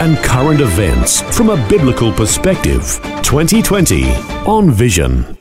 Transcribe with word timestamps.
and 0.00 0.16
current 0.18 0.60
events 0.60 1.20
from 1.36 1.50
a 1.50 1.68
biblical 1.68 2.12
perspective. 2.12 3.00
2020 3.22 4.10
on 4.46 4.70
Vision. 4.70 5.38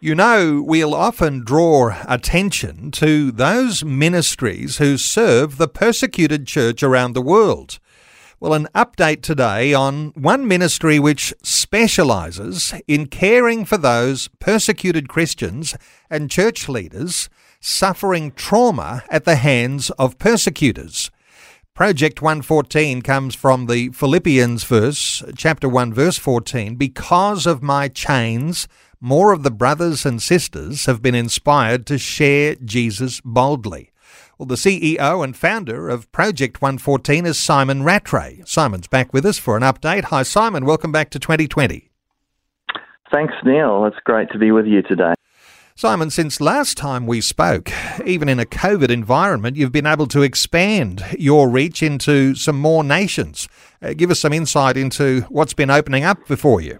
You 0.00 0.14
know, 0.14 0.62
we'll 0.66 0.94
often 0.94 1.44
draw 1.44 1.96
attention 2.08 2.90
to 2.90 3.30
those 3.30 3.84
ministries 3.84 4.78
who 4.78 4.98
serve 4.98 5.58
the 5.58 5.68
persecuted 5.68 6.46
church 6.46 6.82
around 6.82 7.12
the 7.12 7.22
world. 7.22 7.78
Well, 8.40 8.54
an 8.54 8.66
update 8.74 9.22
today 9.22 9.72
on 9.72 10.08
one 10.16 10.48
ministry 10.48 10.98
which 10.98 11.32
specialises 11.44 12.74
in 12.88 13.06
caring 13.06 13.64
for 13.64 13.78
those 13.78 14.26
persecuted 14.40 15.08
Christians 15.08 15.76
and 16.10 16.28
church 16.28 16.68
leaders 16.68 17.30
suffering 17.60 18.32
trauma 18.32 19.04
at 19.08 19.24
the 19.24 19.36
hands 19.36 19.90
of 19.90 20.18
persecutors. 20.18 21.12
Project 21.74 22.20
114 22.20 23.00
comes 23.00 23.34
from 23.34 23.64
the 23.64 23.88
Philippians 23.92 24.62
verse, 24.64 25.22
chapter 25.38 25.66
1, 25.66 25.94
verse 25.94 26.18
14. 26.18 26.74
Because 26.74 27.46
of 27.46 27.62
my 27.62 27.88
chains, 27.88 28.68
more 29.00 29.32
of 29.32 29.42
the 29.42 29.50
brothers 29.50 30.04
and 30.04 30.20
sisters 30.20 30.84
have 30.84 31.00
been 31.00 31.14
inspired 31.14 31.86
to 31.86 31.96
share 31.96 32.56
Jesus 32.56 33.22
boldly. 33.24 33.90
Well, 34.36 34.44
the 34.44 34.56
CEO 34.56 35.24
and 35.24 35.34
founder 35.34 35.88
of 35.88 36.12
Project 36.12 36.60
114 36.60 37.24
is 37.24 37.38
Simon 37.38 37.84
Rattray. 37.84 38.42
Simon's 38.44 38.86
back 38.86 39.14
with 39.14 39.24
us 39.24 39.38
for 39.38 39.56
an 39.56 39.62
update. 39.62 40.04
Hi, 40.04 40.24
Simon. 40.24 40.66
Welcome 40.66 40.92
back 40.92 41.08
to 41.10 41.18
2020. 41.18 41.88
Thanks, 43.10 43.34
Neil. 43.46 43.86
It's 43.86 43.96
great 44.04 44.28
to 44.32 44.38
be 44.38 44.50
with 44.50 44.66
you 44.66 44.82
today. 44.82 45.14
Simon, 45.74 46.10
since 46.10 46.40
last 46.40 46.76
time 46.76 47.06
we 47.06 47.20
spoke, 47.20 47.70
even 48.04 48.28
in 48.28 48.38
a 48.38 48.44
COVID 48.44 48.90
environment, 48.90 49.56
you've 49.56 49.72
been 49.72 49.86
able 49.86 50.06
to 50.08 50.22
expand 50.22 51.02
your 51.18 51.48
reach 51.48 51.82
into 51.82 52.34
some 52.34 52.60
more 52.60 52.84
nations. 52.84 53.48
Uh, 53.80 53.94
give 53.94 54.10
us 54.10 54.20
some 54.20 54.34
insight 54.34 54.76
into 54.76 55.22
what's 55.30 55.54
been 55.54 55.70
opening 55.70 56.04
up 56.04 56.18
before 56.28 56.60
you. 56.60 56.78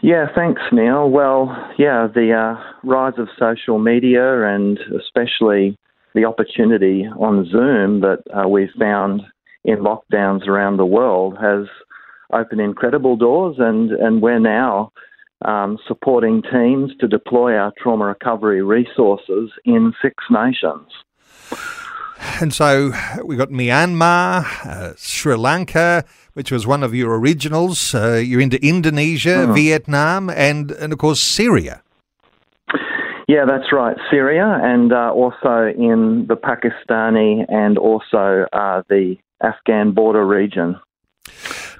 Yeah, 0.00 0.26
thanks, 0.34 0.62
Neil. 0.72 1.10
Well, 1.10 1.54
yeah, 1.76 2.06
the 2.06 2.32
uh, 2.32 2.88
rise 2.88 3.18
of 3.18 3.28
social 3.38 3.78
media 3.78 4.44
and 4.44 4.78
especially 4.98 5.76
the 6.14 6.24
opportunity 6.24 7.04
on 7.18 7.44
Zoom 7.50 8.00
that 8.00 8.22
uh, 8.32 8.48
we've 8.48 8.72
found 8.78 9.22
in 9.64 9.78
lockdowns 9.78 10.46
around 10.46 10.76
the 10.76 10.86
world 10.86 11.36
has 11.40 11.66
opened 12.32 12.60
incredible 12.60 13.16
doors, 13.16 13.56
and, 13.58 13.90
and 13.90 14.22
we're 14.22 14.38
now 14.38 14.92
um, 15.44 15.78
supporting 15.86 16.42
teams 16.42 16.92
to 17.00 17.08
deploy 17.08 17.56
our 17.56 17.72
trauma 17.78 18.06
recovery 18.06 18.62
resources 18.62 19.50
in 19.64 19.92
six 20.02 20.14
nations. 20.30 20.88
And 22.40 22.52
so 22.52 22.92
we've 23.24 23.38
got 23.38 23.48
Myanmar, 23.48 24.44
uh, 24.66 24.92
Sri 24.96 25.36
Lanka, 25.36 26.04
which 26.34 26.52
was 26.52 26.66
one 26.66 26.82
of 26.82 26.94
your 26.94 27.18
originals. 27.18 27.94
Uh, 27.94 28.14
you're 28.22 28.40
into 28.40 28.62
Indonesia, 28.64 29.46
mm. 29.46 29.54
Vietnam, 29.54 30.28
and, 30.28 30.70
and 30.70 30.92
of 30.92 30.98
course 30.98 31.20
Syria. 31.20 31.82
Yeah, 33.26 33.44
that's 33.46 33.72
right. 33.72 33.96
Syria, 34.10 34.58
and 34.60 34.92
uh, 34.92 35.12
also 35.12 35.72
in 35.78 36.26
the 36.28 36.34
Pakistani 36.36 37.46
and 37.48 37.78
also 37.78 38.46
uh, 38.52 38.82
the 38.88 39.16
Afghan 39.40 39.92
border 39.92 40.26
region. 40.26 40.78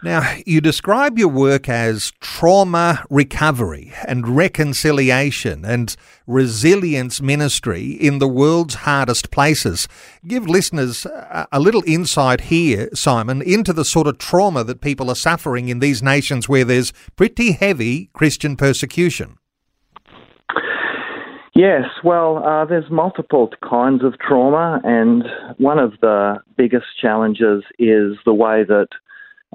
Now, 0.03 0.35
you 0.47 0.63
describe 0.63 1.19
your 1.19 1.29
work 1.29 1.69
as 1.69 2.13
trauma 2.21 3.05
recovery 3.11 3.93
and 4.09 4.27
reconciliation 4.27 5.63
and 5.67 5.95
resilience 6.27 7.21
ministry 7.21 7.91
in 7.91 8.19
the 8.19 8.27
world's 8.27 8.77
hardest 8.77 9.31
places. 9.31 9.89
Give 10.27 10.49
listeners 10.49 11.07
a 11.53 11.61
little 11.61 11.83
insight 11.87 12.43
here, 12.43 12.89
Simon, 12.95 13.43
into 13.43 13.75
the 13.75 13.85
sort 13.85 14.07
of 14.07 14.17
trauma 14.17 14.65
that 14.65 14.81
people 14.81 15.11
are 15.11 15.15
suffering 15.15 15.69
in 15.69 15.81
these 15.81 16.03
nations 16.03 16.49
where 16.49 16.65
there's 16.65 16.95
pretty 17.17 17.53
heavy 17.53 18.09
Christian 18.15 18.57
persecution. 18.57 19.37
Yes, 21.55 21.85
well, 22.03 22.39
uh, 22.39 22.65
there's 22.65 22.91
multiple 22.91 23.51
kinds 23.69 24.03
of 24.03 24.19
trauma, 24.19 24.81
and 24.83 25.25
one 25.59 25.79
of 25.79 25.93
the 26.01 26.39
biggest 26.57 26.87
challenges 26.99 27.65
is 27.79 28.17
the 28.25 28.33
way 28.33 28.65
that 28.65 28.89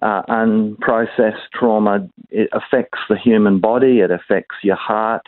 uh, 0.02 0.24
unprocessed 0.24 1.50
trauma 1.54 2.08
it 2.30 2.50
affects 2.52 3.00
the 3.10 3.18
human 3.18 3.60
body, 3.60 4.00
it 4.00 4.12
affects 4.12 4.56
your 4.64 4.76
heart, 4.76 5.26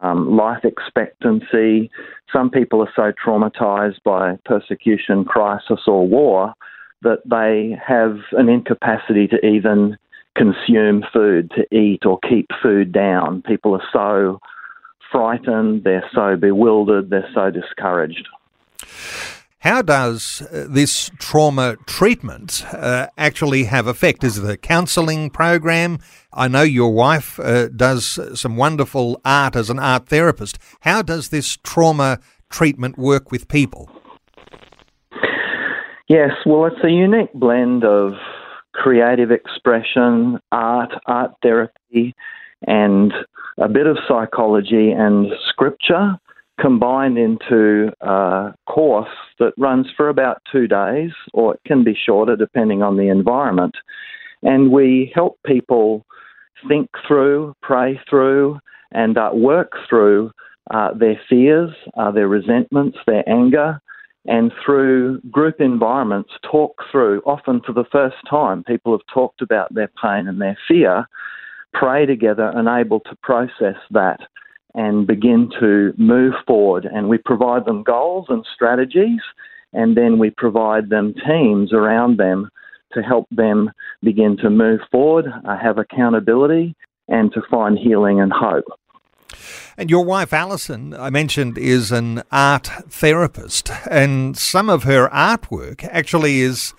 um, 0.00 0.36
life 0.36 0.64
expectancy. 0.64 1.90
Some 2.32 2.50
people 2.50 2.80
are 2.80 2.92
so 2.94 3.12
traumatized 3.24 4.02
by 4.04 4.38
persecution, 4.44 5.24
crisis, 5.24 5.80
or 5.86 6.06
war 6.06 6.54
that 7.02 7.18
they 7.28 7.76
have 7.84 8.18
an 8.32 8.48
incapacity 8.48 9.26
to 9.28 9.44
even 9.44 9.96
consume 10.36 11.04
food, 11.12 11.50
to 11.56 11.76
eat, 11.76 12.04
or 12.04 12.18
keep 12.28 12.48
food 12.62 12.92
down. 12.92 13.42
People 13.42 13.74
are 13.74 13.88
so 13.92 14.40
frightened, 15.10 15.84
they're 15.84 16.08
so 16.14 16.36
bewildered, 16.36 17.10
they're 17.10 17.30
so 17.34 17.50
discouraged. 17.50 18.28
How 19.66 19.82
does 19.82 20.42
uh, 20.42 20.68
this 20.70 21.10
trauma 21.18 21.74
treatment 21.86 22.64
uh, 22.72 23.08
actually 23.18 23.64
have 23.64 23.88
effect? 23.88 24.22
Is 24.22 24.38
it 24.38 24.48
a 24.48 24.56
counselling 24.56 25.28
program? 25.28 25.98
I 26.32 26.46
know 26.46 26.62
your 26.62 26.94
wife 26.94 27.40
uh, 27.40 27.66
does 27.70 28.20
some 28.40 28.56
wonderful 28.56 29.20
art 29.24 29.56
as 29.56 29.68
an 29.68 29.80
art 29.80 30.06
therapist. 30.06 30.60
How 30.82 31.02
does 31.02 31.30
this 31.30 31.56
trauma 31.64 32.20
treatment 32.48 32.96
work 32.96 33.32
with 33.32 33.48
people? 33.48 33.90
Yes, 36.08 36.30
well, 36.46 36.66
it's 36.66 36.84
a 36.84 36.90
unique 36.90 37.32
blend 37.34 37.82
of 37.84 38.12
creative 38.72 39.32
expression, 39.32 40.38
art, 40.52 40.92
art 41.06 41.32
therapy, 41.42 42.14
and 42.68 43.12
a 43.58 43.68
bit 43.68 43.88
of 43.88 43.98
psychology 44.06 44.92
and 44.92 45.26
scripture 45.48 46.20
combined 46.60 47.18
into 47.18 47.92
a 48.00 48.54
course 48.66 49.08
that 49.38 49.52
runs 49.58 49.86
for 49.96 50.08
about 50.08 50.42
two 50.50 50.66
days, 50.66 51.10
or 51.32 51.54
it 51.54 51.60
can 51.66 51.84
be 51.84 51.94
shorter 51.94 52.36
depending 52.36 52.82
on 52.82 52.96
the 52.96 53.08
environment. 53.08 53.74
And 54.42 54.70
we 54.70 55.12
help 55.14 55.38
people 55.44 56.04
think 56.68 56.88
through, 57.06 57.54
pray 57.62 58.00
through, 58.08 58.58
and 58.92 59.18
uh, 59.18 59.30
work 59.34 59.72
through 59.88 60.30
uh, 60.70 60.94
their 60.94 61.20
fears, 61.28 61.70
uh, 61.96 62.10
their 62.10 62.28
resentments, 62.28 62.98
their 63.06 63.28
anger, 63.28 63.80
and 64.26 64.50
through 64.64 65.20
group 65.30 65.60
environments, 65.60 66.30
talk 66.42 66.82
through, 66.90 67.22
often 67.26 67.60
for 67.64 67.72
the 67.72 67.84
first 67.92 68.16
time, 68.28 68.64
people 68.64 68.92
have 68.92 69.06
talked 69.12 69.40
about 69.40 69.72
their 69.72 69.90
pain 70.02 70.26
and 70.26 70.40
their 70.40 70.58
fear, 70.66 71.06
pray 71.72 72.06
together 72.06 72.50
and 72.54 72.68
able 72.68 73.00
to 73.00 73.16
process 73.22 73.76
that 73.90 74.18
and 74.76 75.06
begin 75.06 75.50
to 75.58 75.92
move 75.96 76.34
forward. 76.46 76.84
And 76.84 77.08
we 77.08 77.18
provide 77.18 77.64
them 77.64 77.82
goals 77.82 78.26
and 78.28 78.46
strategies, 78.54 79.20
and 79.72 79.96
then 79.96 80.18
we 80.18 80.30
provide 80.30 80.90
them 80.90 81.14
teams 81.26 81.72
around 81.72 82.18
them 82.18 82.48
to 82.92 83.02
help 83.02 83.26
them 83.30 83.70
begin 84.02 84.36
to 84.36 84.50
move 84.50 84.80
forward, 84.92 85.26
uh, 85.44 85.56
have 85.58 85.78
accountability, 85.78 86.76
and 87.08 87.32
to 87.32 87.42
find 87.50 87.78
healing 87.78 88.20
and 88.20 88.32
hope. 88.32 88.64
And 89.78 89.90
your 89.90 90.04
wife, 90.04 90.32
Alison, 90.32 90.94
I 90.94 91.10
mentioned, 91.10 91.58
is 91.58 91.90
an 91.90 92.22
art 92.30 92.66
therapist, 92.88 93.70
and 93.90 94.36
some 94.36 94.68
of 94.70 94.84
her 94.84 95.08
artwork 95.08 95.84
actually 95.84 96.40
is 96.40 96.74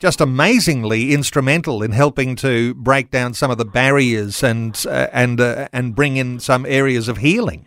just 0.00 0.20
amazingly 0.20 1.12
instrumental 1.12 1.82
in 1.82 1.92
helping 1.92 2.34
to 2.34 2.74
break 2.74 3.10
down 3.10 3.34
some 3.34 3.50
of 3.50 3.58
the 3.58 3.64
barriers 3.64 4.42
and 4.42 4.84
uh, 4.88 5.08
and 5.12 5.40
uh, 5.40 5.68
and 5.72 5.94
bring 5.94 6.16
in 6.16 6.40
some 6.40 6.66
areas 6.66 7.06
of 7.06 7.18
healing. 7.18 7.66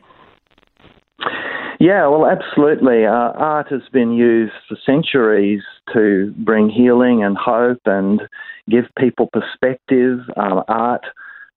Yeah, 1.80 2.07
well, 2.07 2.25
absolutely. 2.25 3.06
Uh, 3.06 3.12
art 3.12 3.68
has 3.69 3.81
been 3.91 4.13
used 4.13 4.53
for 4.68 4.77
centuries 4.85 5.62
to 5.94 6.33
bring 6.38 6.69
healing 6.69 7.24
and 7.24 7.38
hope 7.38 7.81
and 7.85 8.21
give 8.69 8.85
people 8.97 9.30
perspective. 9.31 10.19
Um, 10.38 10.63
art 10.68 11.03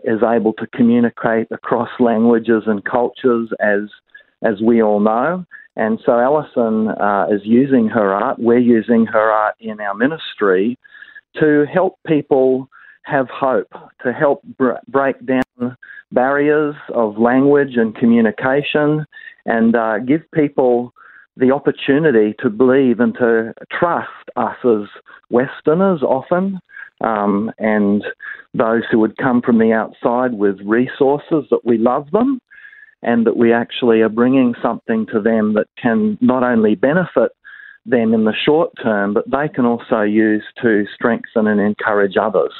is 0.05 0.21
able 0.23 0.53
to 0.55 0.67
communicate 0.75 1.47
across 1.51 1.91
languages 2.01 2.65
and 2.67 2.85
cultures, 2.85 3.49
as 3.61 3.89
as 4.43 4.61
we 4.61 4.83
all 4.83 5.01
know. 5.01 5.47
And 5.77 6.01
so 6.05 6.19
Alison 6.19 6.89
uh, 6.89 7.27
is 7.31 7.43
using 7.45 7.89
her 7.89 8.15
art, 8.15 8.39
we're 8.39 8.59
using 8.59 9.07
her 9.07 9.31
art 9.31 9.57
in 9.61 9.81
our 9.81 9.95
ministry 9.95 10.79
to 11.39 11.67
help 11.73 11.99
people 12.07 12.69
have 13.03 13.29
hope, 13.29 13.73
to 14.03 14.13
help 14.13 14.43
br- 14.57 14.73
break 14.89 15.17
down 15.27 15.77
barriers 16.13 16.75
of 16.95 17.19
language 17.19 17.77
and 17.77 17.95
communication, 17.95 19.05
and 19.45 19.77
uh, 19.77 19.99
give 19.99 20.23
people 20.33 20.93
the 21.37 21.51
opportunity 21.53 22.35
to 22.41 22.49
believe 22.49 22.99
and 22.99 23.15
to 23.15 23.53
trust 23.71 24.09
us 24.37 24.57
as 24.65 24.89
Westerners 25.29 26.03
often, 26.03 26.59
um, 27.03 27.53
and 27.59 28.03
those 28.55 28.83
who 28.91 28.99
would 28.99 29.17
come 29.19 29.43
from 29.43 29.59
the 29.59 29.73
outside 29.73 30.33
with 30.33 30.59
resources 30.65 31.45
that 31.51 31.61
we 31.65 31.77
love 31.77 32.11
them 32.13 32.41
and 33.03 33.27
that 33.27 33.37
we 33.37 33.53
actually 33.53 34.01
are 34.01 34.09
bringing 34.09 34.55
something 34.63 35.07
to 35.13 35.21
them 35.21 35.55
that 35.55 35.67
can 35.81 36.19
not 36.21 36.43
only 36.43 36.75
benefit 36.75 37.33
them 37.85 38.13
in 38.13 38.25
the 38.25 38.35
short 38.45 38.73
term, 38.83 39.15
but 39.15 39.31
they 39.31 39.49
can 39.49 39.65
also 39.65 40.03
use 40.03 40.43
to 40.63 40.85
strengthen 40.95 41.47
and 41.47 41.61
encourage 41.61 42.17
others. 42.21 42.53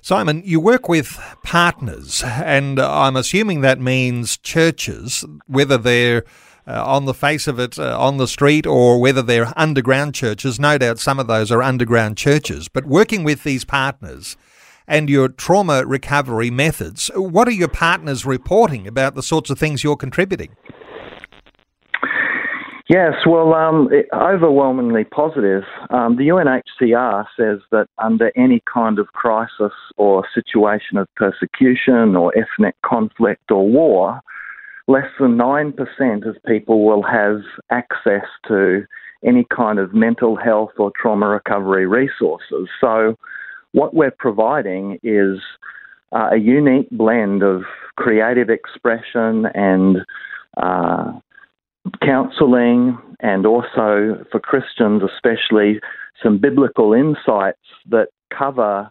Simon, 0.00 0.42
you 0.44 0.60
work 0.60 0.88
with 0.88 1.18
partners, 1.42 2.22
and 2.24 2.78
I'm 2.78 3.16
assuming 3.16 3.62
that 3.62 3.80
means 3.80 4.36
churches, 4.38 5.24
whether 5.46 5.76
they're 5.76 6.24
uh, 6.68 6.84
on 6.84 7.06
the 7.06 7.14
face 7.14 7.48
of 7.48 7.58
it 7.58 7.78
uh, 7.78 7.98
on 7.98 8.18
the 8.18 8.28
street 8.28 8.66
or 8.66 9.00
whether 9.00 9.22
they're 9.22 9.52
underground 9.56 10.14
churches. 10.14 10.60
No 10.60 10.76
doubt 10.76 10.98
some 10.98 11.18
of 11.18 11.26
those 11.26 11.50
are 11.50 11.62
underground 11.62 12.18
churches. 12.18 12.68
But 12.68 12.84
working 12.84 13.24
with 13.24 13.42
these 13.42 13.64
partners 13.64 14.36
and 14.88 15.08
your 15.08 15.28
trauma 15.28 15.84
recovery 15.86 16.50
methods, 16.50 17.10
what 17.14 17.46
are 17.46 17.52
your 17.52 17.68
partners 17.68 18.26
reporting 18.26 18.88
about 18.88 19.14
the 19.14 19.22
sorts 19.22 19.50
of 19.50 19.58
things 19.58 19.84
you're 19.84 19.96
contributing? 19.96 20.56
Yes, 22.88 23.12
well, 23.26 23.52
um, 23.52 23.90
overwhelmingly 24.14 25.04
positive. 25.04 25.62
Um, 25.90 26.16
the 26.16 26.28
UNHCR 26.28 27.26
says 27.38 27.58
that 27.70 27.86
under 27.98 28.32
any 28.34 28.62
kind 28.72 28.98
of 28.98 29.08
crisis 29.08 29.72
or 29.98 30.24
situation 30.34 30.96
of 30.96 31.06
persecution 31.14 32.16
or 32.16 32.32
ethnic 32.34 32.76
conflict 32.82 33.50
or 33.50 33.68
war, 33.68 34.20
less 34.86 35.08
than 35.20 35.36
9% 35.36 36.26
of 36.26 36.36
people 36.46 36.86
will 36.86 37.02
have 37.02 37.42
access 37.70 38.24
to 38.48 38.86
any 39.22 39.46
kind 39.54 39.78
of 39.78 39.92
mental 39.92 40.36
health 40.36 40.70
or 40.78 40.90
trauma 40.98 41.28
recovery 41.28 41.86
resources. 41.86 42.68
So, 42.80 43.16
what 43.78 43.94
we're 43.94 44.18
providing 44.26 44.98
is 45.04 45.38
uh, 46.10 46.30
a 46.32 46.36
unique 46.36 46.90
blend 46.90 47.44
of 47.44 47.62
creative 47.96 48.50
expression 48.50 49.46
and 49.54 49.98
uh, 50.56 51.12
counseling, 52.02 52.98
and 53.20 53.46
also 53.46 54.24
for 54.30 54.40
Christians, 54.40 55.02
especially, 55.14 55.80
some 56.22 56.38
biblical 56.38 56.92
insights 56.92 57.66
that 57.88 58.08
cover 58.36 58.90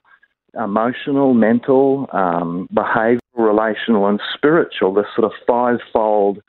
emotional, 0.55 1.33
mental, 1.33 2.07
um, 2.13 2.69
behavioural, 2.73 3.19
relational, 3.35 4.07
and 4.07 4.21
spiritual, 4.33 4.93
this 4.93 5.05
sort 5.15 5.25
of 5.25 5.33
fivefold, 5.45 6.39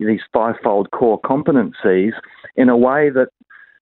these 0.00 0.20
fivefold 0.32 0.90
core 0.92 1.20
competencies, 1.20 2.12
in 2.56 2.70
a 2.70 2.76
way 2.76 3.10
that 3.10 3.28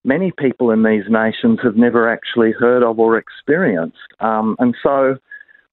many 0.04 0.32
people 0.38 0.70
in 0.70 0.82
these 0.82 1.04
nations 1.08 1.58
have 1.62 1.76
never 1.76 2.10
actually 2.10 2.52
heard 2.52 2.82
of 2.82 2.98
or 2.98 3.18
experienced. 3.18 3.98
Um, 4.20 4.56
and 4.58 4.74
so 4.82 5.16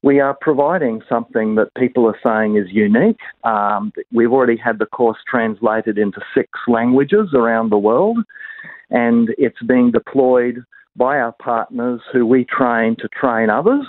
we 0.03 0.19
are 0.19 0.37
providing 0.39 1.01
something 1.09 1.55
that 1.55 1.73
people 1.75 2.05
are 2.05 2.19
saying 2.23 2.57
is 2.57 2.67
unique. 2.71 3.19
Um, 3.43 3.91
we've 4.11 4.31
already 4.31 4.57
had 4.57 4.79
the 4.79 4.85
course 4.85 5.17
translated 5.29 5.97
into 5.97 6.21
six 6.35 6.49
languages 6.67 7.29
around 7.33 7.71
the 7.71 7.77
world, 7.77 8.19
and 8.89 9.29
it's 9.37 9.61
being 9.67 9.91
deployed 9.91 10.63
by 10.95 11.17
our 11.17 11.33
partners 11.41 12.01
who 12.11 12.25
we 12.25 12.45
train 12.45 12.95
to 12.99 13.07
train 13.09 13.49
others. 13.49 13.85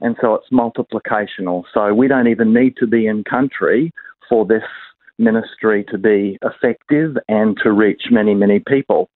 And 0.00 0.16
so 0.20 0.34
it's 0.34 0.50
multiplicational. 0.52 1.64
So 1.72 1.94
we 1.94 2.06
don't 2.06 2.28
even 2.28 2.52
need 2.52 2.76
to 2.78 2.86
be 2.86 3.06
in 3.06 3.24
country 3.24 3.92
for 4.28 4.44
this 4.44 4.62
ministry 5.18 5.84
to 5.90 5.96
be 5.96 6.38
effective 6.42 7.16
and 7.28 7.56
to 7.62 7.72
reach 7.72 8.02
many, 8.10 8.34
many 8.34 8.58
people. 8.58 9.08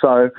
So 0.00 0.30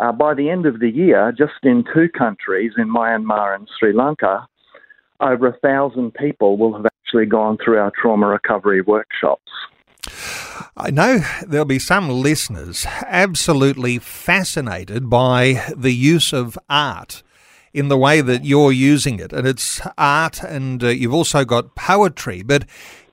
uh, 0.00 0.12
by 0.12 0.34
the 0.34 0.48
end 0.50 0.66
of 0.66 0.80
the 0.80 0.90
year, 0.90 1.32
just 1.36 1.64
in 1.64 1.84
two 1.94 2.08
countries, 2.08 2.72
in 2.76 2.88
Myanmar 2.88 3.54
and 3.54 3.68
Sri 3.78 3.92
Lanka, 3.92 4.46
over 5.20 5.48
a 5.48 5.58
thousand 5.58 6.14
people 6.14 6.56
will 6.56 6.76
have 6.76 6.86
actually 6.86 7.26
gone 7.26 7.58
through 7.62 7.78
our 7.78 7.92
trauma 8.00 8.26
recovery 8.26 8.80
workshops. 8.80 9.50
I 10.76 10.90
know 10.90 11.18
there'll 11.46 11.64
be 11.64 11.80
some 11.80 12.08
listeners 12.08 12.86
absolutely 13.06 13.98
fascinated 13.98 15.10
by 15.10 15.64
the 15.76 15.92
use 15.92 16.32
of 16.32 16.56
art 16.70 17.22
in 17.74 17.88
the 17.88 17.98
way 17.98 18.20
that 18.20 18.44
you're 18.44 18.72
using 18.72 19.18
it. 19.18 19.32
And 19.32 19.46
it's 19.46 19.80
art, 19.98 20.42
and 20.42 20.82
uh, 20.82 20.88
you've 20.88 21.14
also 21.14 21.44
got 21.44 21.74
poetry. 21.74 22.42
But 22.42 22.64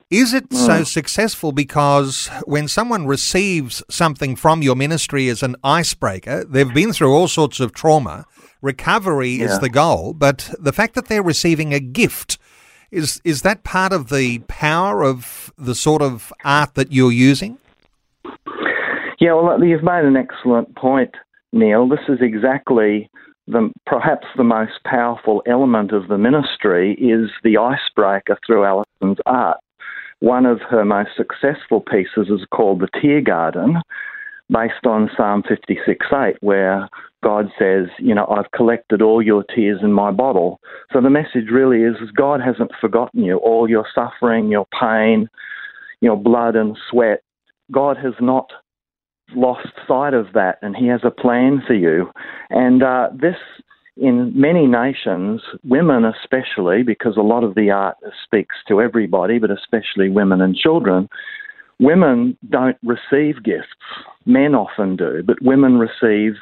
is 0.10 0.34
it 0.34 0.50
mm. 0.50 0.56
so 0.56 0.84
successful 0.84 1.52
because 1.52 2.30
when 2.46 2.68
someone 2.68 3.08
receives 3.08 3.84
something 3.90 4.36
from 4.36 4.62
your 4.62 4.76
ministry 4.76 5.30
as 5.30 5.42
an 5.42 5.56
icebreaker, 5.64 6.44
they've 6.44 6.74
been 6.74 6.94
through 6.94 7.14
all 7.14 7.28
sorts 7.28 7.60
of 7.60 7.74
trauma, 7.74 8.26
recovery 8.62 9.30
yeah. 9.30 9.46
is 9.46 9.60
the 9.60 9.70
goal, 9.70 10.14
but 10.14 10.54
the 10.60 10.74
fact 10.74 10.96
that 10.96 11.08
they're 11.08 11.24
receiving 11.24 11.74
a 11.74 11.80
gift. 11.80 12.38
Is, 12.92 13.20
is 13.26 13.42
that 13.42 13.64
part 13.64 13.92
of 13.92 14.10
the 14.10 14.40
power 14.48 15.04
of 15.04 15.52
the 15.58 15.76
sort 15.76 16.02
of 16.02 16.32
art 16.46 16.76
that 16.76 16.94
you're 16.94 17.12
using? 17.12 17.58
Yeah, 19.20 19.34
well, 19.34 19.62
you've 19.62 19.84
made 19.84 20.06
an 20.06 20.16
excellent 20.16 20.76
point, 20.76 21.12
Neil. 21.52 21.90
This 21.90 22.00
is 22.08 22.20
exactly 22.22 23.10
the, 23.48 23.72
perhaps 23.86 24.28
the 24.38 24.44
most 24.44 24.74
powerful 24.86 25.42
element 25.48 25.92
of 25.92 26.08
the 26.08 26.18
ministry 26.18 26.94
is 26.94 27.32
the 27.44 27.58
icebreaker 27.58 28.38
through 28.46 28.66
Alison's 28.66 29.20
art. 29.26 29.58
One 30.20 30.46
of 30.46 30.62
her 30.70 30.86
most 30.86 31.10
successful 31.16 31.82
pieces 31.82 32.30
is 32.30 32.46
called 32.54 32.80
The 32.80 32.88
Tear 33.02 33.22
Garden, 33.22 33.82
based 34.50 34.86
on 34.86 35.10
Psalm 35.16 35.44
56:8, 35.44 36.38
where 36.42 36.88
God 37.24 37.52
says, 37.58 37.88
You 38.00 38.16
know, 38.16 38.28
I've 38.28 38.52
collected 38.52 39.02
all 39.02 39.22
your 39.22 39.44
tears 39.44 39.80
in 39.82 39.92
my 39.92 40.12
bottle. 40.12 40.60
So 40.94 41.02
the 41.02 41.10
message 41.10 41.50
really 41.52 41.82
is, 41.82 41.96
is 42.02 42.12
God 42.12 42.40
hasn't 42.42 42.72
forgotten 42.80 43.24
you. 43.24 43.38
All 43.38 43.70
your 43.70 43.86
suffering, 43.94 44.50
your 44.50 44.68
pain, 44.80 45.28
your 46.02 46.18
blood 46.18 46.56
and 46.56 46.78
sweat, 46.90 47.22
God 47.72 47.98
has 47.98 48.14
not 48.22 48.52
lost 49.34 49.68
sight 49.88 50.14
of 50.14 50.28
that, 50.34 50.60
and 50.62 50.76
He 50.76 50.88
has 50.88 51.02
a 51.04 51.12
plan 51.12 51.64
for 51.66 51.74
you. 51.74 52.12
And 52.50 52.84
uh, 52.84 53.10
this, 53.14 53.38
in 53.98 54.32
many 54.40 54.68
nations, 54.68 55.42
women 55.64 56.06
especially, 56.06 56.84
because 56.84 57.18
a 57.18 57.22
lot 57.22 57.44
of 57.44 57.56
the 57.56 57.72
art 57.72 57.98
speaks 58.24 58.56
to 58.68 58.82
everybody, 58.82 59.40
but 59.40 59.52
especially 59.52 60.10
women 60.10 60.42
and 60.42 60.56
children, 60.56 61.08
women 61.80 62.38
don't 62.50 62.78
receive 62.84 63.44
gifts. 63.44 63.68
Men 64.26 64.56
often 64.56 64.96
do, 64.96 65.24
but 65.26 65.42
women 65.42 65.78
receive 65.78 66.34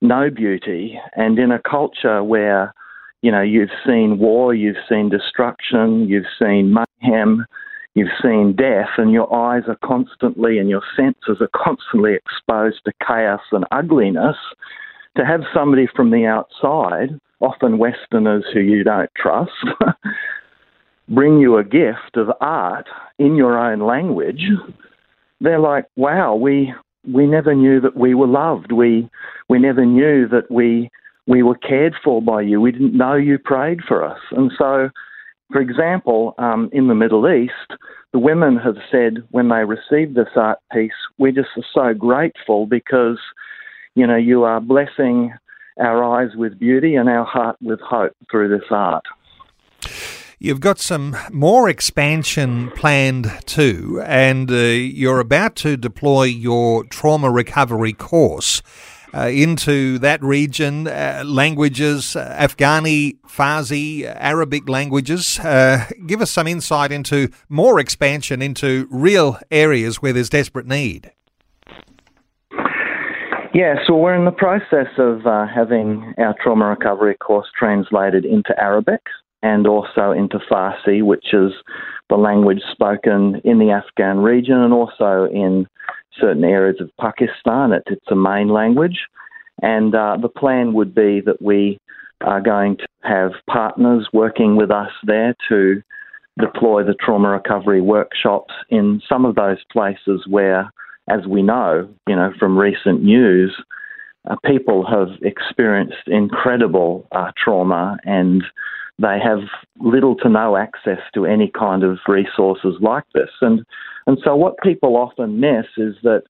no 0.00 0.30
beauty. 0.30 0.98
And 1.16 1.38
in 1.38 1.50
a 1.50 1.60
culture 1.60 2.22
where 2.22 2.74
you 3.20 3.32
know, 3.32 3.42
you've 3.42 3.70
seen 3.84 4.18
war, 4.18 4.54
you've 4.54 4.76
seen 4.88 5.08
destruction, 5.08 6.08
you've 6.08 6.30
seen 6.38 6.72
mayhem, 6.72 7.46
You've 7.98 8.08
seen 8.22 8.54
death, 8.56 8.90
and 8.96 9.10
your 9.10 9.34
eyes 9.34 9.64
are 9.66 9.78
constantly 9.84 10.58
and 10.58 10.68
your 10.68 10.82
senses 10.94 11.38
are 11.40 11.50
constantly 11.52 12.14
exposed 12.14 12.84
to 12.84 12.92
chaos 13.04 13.40
and 13.50 13.64
ugliness. 13.72 14.36
To 15.16 15.24
have 15.24 15.40
somebody 15.52 15.88
from 15.96 16.10
the 16.10 16.26
outside, 16.26 17.18
often 17.40 17.78
Westerners 17.78 18.44
who 18.52 18.60
you 18.60 18.84
don't 18.84 19.10
trust, 19.16 19.50
bring 21.08 21.38
you 21.38 21.56
a 21.56 21.64
gift 21.64 22.16
of 22.16 22.28
art 22.40 22.86
in 23.18 23.34
your 23.34 23.58
own 23.58 23.80
language, 23.80 24.42
they're 25.40 25.60
like, 25.60 25.86
wow, 25.96 26.34
we 26.34 26.72
we 27.12 27.26
never 27.26 27.54
knew 27.54 27.80
that 27.80 27.96
we 27.96 28.14
were 28.14 28.26
loved. 28.26 28.72
We 28.72 29.08
we 29.48 29.58
never 29.58 29.84
knew 29.84 30.28
that 30.28 30.50
we 30.50 30.90
we 31.26 31.42
were 31.42 31.56
cared 31.56 31.94
for 32.02 32.22
by 32.22 32.42
you. 32.42 32.60
We 32.60 32.72
didn't 32.72 32.96
know 32.96 33.14
you 33.14 33.38
prayed 33.38 33.80
for 33.86 34.04
us. 34.04 34.20
And 34.32 34.52
so 34.58 34.90
for 35.50 35.60
example, 35.60 36.34
um, 36.38 36.68
in 36.72 36.88
the 36.88 36.94
Middle 36.94 37.28
East, 37.28 37.78
the 38.12 38.18
women 38.18 38.56
have 38.58 38.76
said 38.90 39.24
when 39.30 39.48
they 39.48 39.64
received 39.64 40.14
this 40.14 40.28
art 40.36 40.58
piece, 40.72 40.92
we 41.18 41.32
just 41.32 41.48
are 41.56 41.92
so 41.92 41.98
grateful 41.98 42.66
because, 42.66 43.18
you 43.98 44.06
know, 44.06 44.16
you 44.16 44.44
are 44.44 44.60
blessing 44.60 45.34
our 45.78 46.02
eyes 46.04 46.30
with 46.36 46.58
beauty 46.58 46.94
and 46.94 47.08
our 47.08 47.24
heart 47.24 47.56
with 47.60 47.80
hope 47.80 48.12
through 48.30 48.48
this 48.48 48.66
art. 48.70 49.04
You've 50.38 50.60
got 50.60 50.78
some 50.78 51.16
more 51.32 51.68
expansion 51.68 52.70
planned 52.70 53.28
too, 53.44 54.00
and 54.06 54.48
uh, 54.50 54.54
you're 54.54 55.18
about 55.18 55.56
to 55.56 55.76
deploy 55.76 56.24
your 56.24 56.84
trauma 56.84 57.28
recovery 57.28 57.92
course 57.92 58.62
uh, 59.12 59.22
into 59.32 59.98
that 59.98 60.22
region, 60.22 60.86
uh, 60.86 61.24
languages, 61.26 62.14
uh, 62.14 62.36
Afghani, 62.38 63.18
Farsi, 63.26 64.04
Arabic 64.04 64.68
languages. 64.68 65.40
Uh, 65.40 65.86
give 66.06 66.20
us 66.20 66.30
some 66.30 66.46
insight 66.46 66.92
into 66.92 67.30
more 67.48 67.80
expansion 67.80 68.40
into 68.40 68.86
real 68.90 69.38
areas 69.50 70.00
where 70.02 70.12
there's 70.12 70.30
desperate 70.30 70.66
need. 70.66 71.10
Yeah, 73.54 73.76
so 73.86 73.96
we're 73.96 74.14
in 74.14 74.26
the 74.26 74.30
process 74.30 74.88
of 74.98 75.26
uh, 75.26 75.46
having 75.46 76.14
our 76.18 76.34
trauma 76.42 76.66
recovery 76.66 77.14
course 77.16 77.48
translated 77.58 78.24
into 78.24 78.54
Arabic 78.60 79.00
and 79.42 79.66
also 79.66 80.12
into 80.12 80.38
Farsi, 80.50 81.02
which 81.02 81.32
is 81.32 81.52
the 82.10 82.16
language 82.16 82.60
spoken 82.70 83.40
in 83.44 83.58
the 83.58 83.70
Afghan 83.70 84.18
region 84.18 84.56
and 84.56 84.72
also 84.72 85.28
in 85.32 85.66
certain 86.20 86.44
areas 86.44 86.76
of 86.80 86.90
Pakistan. 87.00 87.72
It, 87.72 87.84
it's 87.86 88.10
a 88.10 88.16
main 88.16 88.48
language. 88.48 88.98
And 89.62 89.94
uh, 89.94 90.18
the 90.20 90.28
plan 90.28 90.72
would 90.74 90.94
be 90.94 91.20
that 91.24 91.40
we 91.40 91.78
are 92.20 92.40
going 92.40 92.76
to 92.76 92.86
have 93.02 93.32
partners 93.48 94.08
working 94.12 94.56
with 94.56 94.70
us 94.70 94.90
there 95.04 95.34
to 95.48 95.82
deploy 96.38 96.84
the 96.84 96.94
trauma 96.94 97.30
recovery 97.30 97.80
workshops 97.80 98.54
in 98.68 99.00
some 99.08 99.24
of 99.24 99.34
those 99.34 99.58
places 99.72 100.24
where, 100.28 100.72
as 101.10 101.26
we 101.26 101.42
know, 101.42 101.88
you 102.06 102.16
know, 102.16 102.32
from 102.38 102.58
recent 102.58 103.02
news, 103.02 103.54
uh, 104.28 104.36
people 104.44 104.86
have 104.86 105.08
experienced 105.22 106.06
incredible 106.06 107.06
uh, 107.12 107.30
trauma 107.42 107.96
and 108.04 108.42
they 108.98 109.18
have 109.22 109.40
little 109.80 110.16
to 110.16 110.28
no 110.28 110.56
access 110.56 110.98
to 111.14 111.24
any 111.24 111.50
kind 111.56 111.84
of 111.84 111.98
resources 112.08 112.74
like 112.80 113.04
this. 113.14 113.30
And 113.40 113.64
and 114.06 114.18
so 114.24 114.34
what 114.34 114.54
people 114.62 114.96
often 114.96 115.38
miss 115.40 115.66
is 115.76 115.94
that 116.02 116.22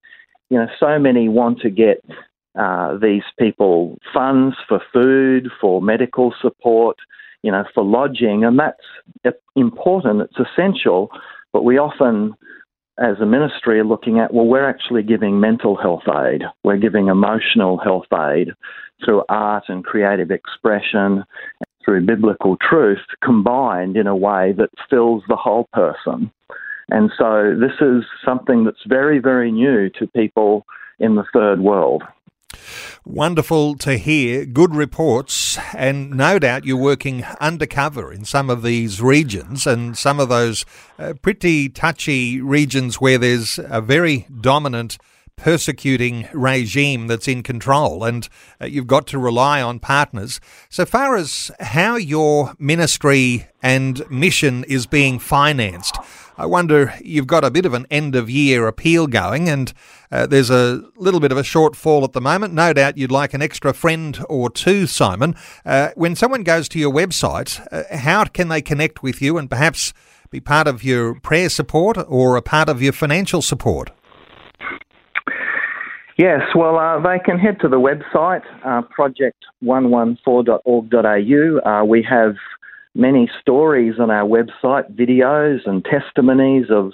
you 0.50 0.58
know 0.58 0.66
so 0.78 0.98
many 0.98 1.28
want 1.28 1.60
to 1.60 1.70
get 1.70 2.04
uh, 2.58 2.98
these 2.98 3.22
people 3.38 3.98
funds 4.12 4.56
for 4.68 4.80
food, 4.92 5.48
for 5.60 5.80
medical 5.80 6.34
support, 6.42 6.96
you 7.42 7.52
know, 7.52 7.64
for 7.74 7.84
lodging, 7.84 8.44
and 8.44 8.58
that's 8.58 9.36
important. 9.56 10.22
It's 10.22 10.50
essential, 10.50 11.08
but 11.52 11.64
we 11.64 11.78
often 11.78 12.34
as 12.98 13.20
a 13.20 13.26
ministry 13.26 13.78
are 13.78 13.84
looking 13.84 14.18
at, 14.18 14.34
well, 14.34 14.46
we're 14.46 14.68
actually 14.68 15.02
giving 15.02 15.40
mental 15.40 15.76
health 15.76 16.02
aid. 16.08 16.42
We're 16.64 16.78
giving 16.78 17.08
emotional 17.08 17.78
health 17.78 18.06
aid 18.12 18.50
through 19.04 19.22
art 19.28 19.64
and 19.68 19.84
creative 19.84 20.30
expression 20.30 21.24
through 21.84 22.04
biblical 22.04 22.56
truth 22.56 22.98
combined 23.24 23.96
in 23.96 24.06
a 24.06 24.16
way 24.16 24.52
that 24.58 24.70
fills 24.90 25.22
the 25.28 25.36
whole 25.36 25.68
person. 25.72 26.30
And 26.90 27.10
so 27.18 27.54
this 27.58 27.72
is 27.80 28.04
something 28.24 28.64
that's 28.64 28.84
very, 28.86 29.18
very 29.18 29.52
new 29.52 29.90
to 29.98 30.06
people 30.08 30.66
in 30.98 31.14
the 31.14 31.24
third 31.32 31.60
world. 31.60 32.02
Wonderful 33.04 33.76
to 33.76 33.96
hear. 33.96 34.44
Good 34.44 34.74
reports. 34.74 35.58
And 35.74 36.10
no 36.10 36.38
doubt 36.38 36.64
you're 36.64 36.76
working 36.76 37.24
undercover 37.40 38.12
in 38.12 38.24
some 38.24 38.50
of 38.50 38.62
these 38.62 39.00
regions 39.00 39.66
and 39.66 39.96
some 39.96 40.20
of 40.20 40.28
those 40.28 40.64
uh, 40.98 41.14
pretty 41.22 41.68
touchy 41.68 42.40
regions 42.40 43.00
where 43.00 43.18
there's 43.18 43.58
a 43.58 43.80
very 43.80 44.26
dominant 44.40 44.98
persecuting 45.38 46.28
regime 46.32 47.06
that's 47.06 47.28
in 47.28 47.42
control, 47.42 48.04
and 48.04 48.28
uh, 48.60 48.66
you've 48.66 48.88
got 48.88 49.06
to 49.06 49.18
rely 49.18 49.62
on 49.62 49.78
partners. 49.78 50.40
So 50.68 50.84
far 50.84 51.16
as 51.16 51.50
how 51.60 51.96
your 51.96 52.54
ministry 52.58 53.46
and 53.62 54.02
mission 54.10 54.64
is 54.64 54.86
being 54.86 55.18
financed, 55.18 55.96
I 56.38 56.46
wonder 56.46 56.94
you've 57.02 57.26
got 57.26 57.42
a 57.42 57.50
bit 57.50 57.66
of 57.66 57.74
an 57.74 57.84
end 57.90 58.14
of 58.14 58.30
year 58.30 58.68
appeal 58.68 59.08
going, 59.08 59.48
and 59.48 59.72
uh, 60.12 60.28
there's 60.28 60.50
a 60.50 60.84
little 60.96 61.18
bit 61.18 61.32
of 61.32 61.38
a 61.38 61.42
shortfall 61.42 62.04
at 62.04 62.12
the 62.12 62.20
moment. 62.20 62.54
No 62.54 62.72
doubt 62.72 62.96
you'd 62.96 63.10
like 63.10 63.34
an 63.34 63.42
extra 63.42 63.74
friend 63.74 64.24
or 64.28 64.48
two, 64.48 64.86
Simon. 64.86 65.34
Uh, 65.66 65.88
when 65.96 66.14
someone 66.14 66.44
goes 66.44 66.68
to 66.68 66.78
your 66.78 66.92
website, 66.92 67.66
uh, 67.72 67.82
how 67.96 68.24
can 68.24 68.46
they 68.46 68.62
connect 68.62 69.02
with 69.02 69.20
you 69.20 69.36
and 69.36 69.50
perhaps 69.50 69.92
be 70.30 70.38
part 70.38 70.68
of 70.68 70.84
your 70.84 71.18
prayer 71.18 71.48
support 71.48 71.98
or 72.06 72.36
a 72.36 72.42
part 72.42 72.68
of 72.68 72.80
your 72.80 72.92
financial 72.92 73.42
support? 73.42 73.90
Yes, 76.18 76.42
well, 76.54 76.76
uh, 76.76 77.00
they 77.00 77.18
can 77.18 77.36
head 77.38 77.58
to 77.62 77.68
the 77.68 77.80
website, 77.80 78.42
uh, 78.64 78.82
project114.org.au. 78.96 81.70
Uh, 81.70 81.84
we 81.84 82.06
have 82.08 82.36
many 82.98 83.30
stories 83.40 83.94
on 84.00 84.10
our 84.10 84.28
website, 84.28 84.92
videos 84.94 85.60
and 85.66 85.84
testimonies 85.84 86.66
of 86.68 86.92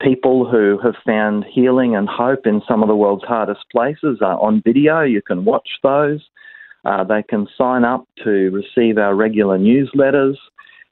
people 0.00 0.50
who 0.50 0.78
have 0.82 0.94
found 1.06 1.44
healing 1.44 1.94
and 1.94 2.08
hope 2.08 2.46
in 2.46 2.62
some 2.66 2.82
of 2.82 2.88
the 2.88 2.96
world's 2.96 3.24
hardest 3.24 3.60
places 3.70 4.18
are 4.20 4.40
on 4.40 4.62
video. 4.64 5.02
You 5.02 5.22
can 5.22 5.44
watch 5.44 5.68
those. 5.82 6.20
Uh, 6.84 7.04
they 7.04 7.22
can 7.22 7.46
sign 7.56 7.84
up 7.84 8.08
to 8.24 8.50
receive 8.50 8.98
our 8.98 9.14
regular 9.14 9.58
newsletters 9.58 10.34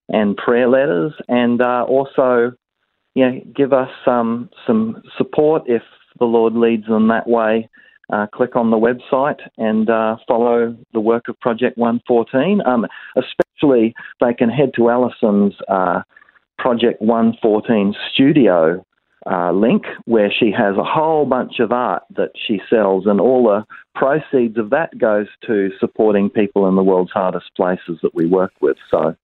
and 0.09 0.37
prayer 0.37 0.69
letters, 0.69 1.12
and 1.29 1.61
uh, 1.61 1.85
also, 1.88 2.52
you 3.14 3.29
know, 3.29 3.40
give 3.57 3.73
us 3.73 3.90
um, 4.07 4.50
some 4.67 5.02
support 5.17 5.62
if 5.67 5.83
the 6.19 6.25
Lord 6.26 6.55
leads 6.55 6.87
them 6.87 7.09
that 7.09 7.29
way, 7.29 7.69
uh, 8.12 8.26
click 8.33 8.57
on 8.57 8.71
the 8.71 8.76
website 8.76 9.40
and 9.57 9.88
uh, 9.88 10.17
follow 10.29 10.76
the 10.93 11.00
work 11.00 11.29
of 11.29 11.38
Project 11.40 11.79
114. 11.79 12.61
Um, 12.67 12.87
especially, 13.61 13.95
they 14.21 14.35
can 14.35 14.49
head 14.49 14.73
to 14.76 14.90
Alison's 14.90 15.55
uh, 15.69 16.02
Project 16.59 17.00
114 17.00 17.95
studio 18.12 18.85
uh, 19.31 19.52
link 19.52 19.85
where 20.07 20.31
she 20.31 20.50
has 20.50 20.76
a 20.76 20.85
whole 20.85 21.26
bunch 21.26 21.59
of 21.59 21.73
art 21.73 22.02
that 22.17 22.31
she 22.47 22.61
sells, 22.69 23.07
and 23.07 23.21
all 23.21 23.45
the 23.45 23.64
proceeds 23.95 24.59
of 24.59 24.71
that 24.71 24.97
goes 24.99 25.26
to 25.47 25.71
supporting 25.79 26.31
people 26.31 26.69
in 26.69 26.76
the 26.76 26.83
world's 26.83 27.11
hardest 27.12 27.50
places 27.57 27.99
that 28.02 28.14
we 28.14 28.26
work 28.26 28.52
with. 28.61 28.76
So 28.90 29.14